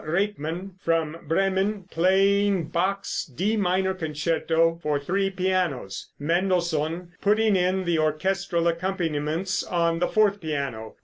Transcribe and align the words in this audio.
Rakemann 0.03 0.71
from 0.83 1.15
Bremen, 1.27 1.83
playing 1.91 2.69
Bach's 2.69 3.23
D 3.23 3.55
minor 3.55 3.93
concerto 3.93 4.79
for 4.81 4.99
three 4.99 5.29
pianos, 5.29 6.09
Mendelssohn 6.17 7.11
putting 7.21 7.55
in 7.55 7.85
the 7.85 7.99
orchestral 7.99 8.67
accompaniments 8.67 9.63
on 9.63 9.99
the 9.99 10.07
fourth 10.07 10.41
piano. 10.41 10.95